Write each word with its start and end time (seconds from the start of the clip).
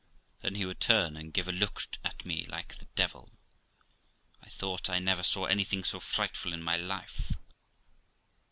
Then 0.41 0.55
he 0.55 0.65
would 0.65 0.79
turn 0.79 1.15
and 1.15 1.31
give 1.31 1.47
a 1.47 1.51
look 1.51 1.87
at 2.03 2.25
me 2.25 2.47
like 2.47 2.75
the 2.79 2.87
devil. 2.95 3.29
I 4.41 4.49
thought 4.49 4.89
I 4.89 4.97
never 4.97 5.21
saw 5.21 5.45
anything 5.45 5.83
so 5.83 5.99
frightful 5.99 6.53
in 6.53 6.63
my 6.63 6.75
life. 6.75 7.33